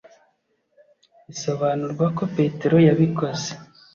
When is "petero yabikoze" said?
2.35-3.49